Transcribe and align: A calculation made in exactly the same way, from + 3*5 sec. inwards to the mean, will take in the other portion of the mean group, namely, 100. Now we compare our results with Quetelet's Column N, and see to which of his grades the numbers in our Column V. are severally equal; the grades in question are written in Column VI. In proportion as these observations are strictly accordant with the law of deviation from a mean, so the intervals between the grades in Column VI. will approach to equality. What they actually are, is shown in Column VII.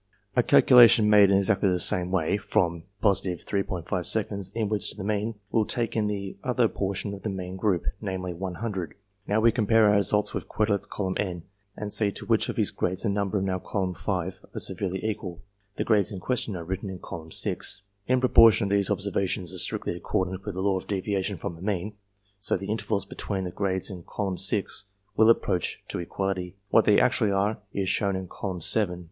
A 0.35 0.41
calculation 0.41 1.11
made 1.11 1.29
in 1.29 1.37
exactly 1.37 1.69
the 1.69 1.77
same 1.79 2.09
way, 2.09 2.35
from 2.35 2.85
+ 2.93 3.03
3*5 3.03 4.03
sec. 4.05 4.29
inwards 4.55 4.89
to 4.89 4.97
the 4.97 5.03
mean, 5.03 5.35
will 5.51 5.63
take 5.63 5.95
in 5.95 6.07
the 6.07 6.37
other 6.43 6.67
portion 6.67 7.13
of 7.13 7.21
the 7.21 7.29
mean 7.29 7.55
group, 7.55 7.83
namely, 8.01 8.33
100. 8.33 8.95
Now 9.27 9.39
we 9.39 9.51
compare 9.51 9.91
our 9.91 9.97
results 9.97 10.33
with 10.33 10.47
Quetelet's 10.47 10.87
Column 10.87 11.13
N, 11.19 11.43
and 11.77 11.93
see 11.93 12.11
to 12.13 12.25
which 12.25 12.49
of 12.49 12.57
his 12.57 12.71
grades 12.71 13.03
the 13.03 13.09
numbers 13.09 13.43
in 13.43 13.49
our 13.51 13.59
Column 13.59 13.93
V. 13.93 14.09
are 14.11 14.59
severally 14.59 15.05
equal; 15.05 15.43
the 15.75 15.83
grades 15.83 16.11
in 16.11 16.19
question 16.19 16.55
are 16.55 16.63
written 16.65 16.89
in 16.89 16.97
Column 16.97 17.29
VI. 17.29 17.57
In 18.07 18.19
proportion 18.19 18.65
as 18.65 18.71
these 18.71 18.89
observations 18.89 19.53
are 19.53 19.59
strictly 19.59 19.95
accordant 19.95 20.43
with 20.45 20.55
the 20.55 20.61
law 20.61 20.79
of 20.79 20.87
deviation 20.87 21.37
from 21.37 21.59
a 21.59 21.61
mean, 21.61 21.93
so 22.39 22.57
the 22.57 22.71
intervals 22.71 23.05
between 23.05 23.43
the 23.43 23.51
grades 23.51 23.91
in 23.91 24.01
Column 24.01 24.37
VI. 24.39 24.65
will 25.15 25.29
approach 25.29 25.83
to 25.89 25.99
equality. 25.99 26.55
What 26.71 26.85
they 26.85 26.99
actually 26.99 27.29
are, 27.29 27.59
is 27.71 27.87
shown 27.87 28.15
in 28.15 28.27
Column 28.27 28.61
VII. 28.61 28.95